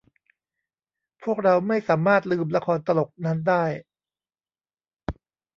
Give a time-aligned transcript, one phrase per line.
[1.23, 3.63] พวกเราไม่สามารถลืมละครตลกนั้นได้